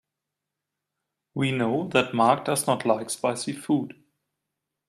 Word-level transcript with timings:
We 1.35 1.51
know 1.51 1.87
that 1.89 2.15
Mark 2.15 2.45
does 2.45 2.65
not 2.65 2.87
like 2.87 3.11
spicy 3.11 3.53
food. 3.53 4.01